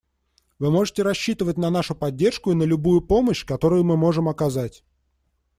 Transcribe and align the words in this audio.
Вы 0.57 0.71
можете 0.71 1.03
рассчитывать 1.03 1.59
на 1.59 1.69
нашу 1.69 1.93
поддержку 1.93 2.51
и 2.51 2.55
на 2.55 2.63
любую 2.63 3.01
помощь, 3.01 3.45
которую 3.45 3.83
мы 3.83 3.97
можем 3.97 4.27
оказать. 4.29 4.83